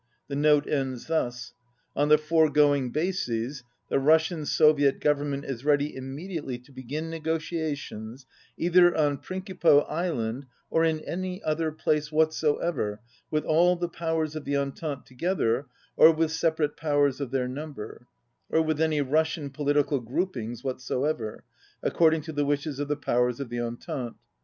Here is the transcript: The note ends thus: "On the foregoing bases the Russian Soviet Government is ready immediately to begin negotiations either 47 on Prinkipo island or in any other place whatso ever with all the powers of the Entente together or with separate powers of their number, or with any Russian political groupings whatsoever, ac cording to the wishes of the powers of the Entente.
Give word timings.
The 0.29 0.35
note 0.35 0.65
ends 0.67 1.05
thus: 1.05 1.53
"On 1.95 2.09
the 2.09 2.17
foregoing 2.17 2.89
bases 2.89 3.61
the 3.87 3.99
Russian 3.99 4.47
Soviet 4.47 4.99
Government 4.99 5.45
is 5.45 5.63
ready 5.63 5.95
immediately 5.95 6.57
to 6.57 6.71
begin 6.71 7.11
negotiations 7.11 8.25
either 8.57 8.89
47 8.95 9.05
on 9.11 9.17
Prinkipo 9.19 9.81
island 9.87 10.47
or 10.71 10.83
in 10.83 11.01
any 11.01 11.43
other 11.43 11.71
place 11.71 12.11
whatso 12.11 12.55
ever 12.55 12.99
with 13.29 13.45
all 13.45 13.75
the 13.75 13.87
powers 13.89 14.35
of 14.35 14.43
the 14.43 14.57
Entente 14.57 15.05
together 15.05 15.67
or 15.95 16.11
with 16.11 16.31
separate 16.31 16.75
powers 16.75 17.21
of 17.21 17.29
their 17.29 17.47
number, 17.47 18.07
or 18.49 18.59
with 18.63 18.81
any 18.81 19.01
Russian 19.01 19.51
political 19.51 19.99
groupings 19.99 20.63
whatsoever, 20.63 21.43
ac 21.85 21.93
cording 21.93 22.21
to 22.23 22.31
the 22.33 22.43
wishes 22.43 22.79
of 22.79 22.87
the 22.87 22.97
powers 22.97 23.39
of 23.39 23.49
the 23.49 23.61
Entente. 23.61 24.15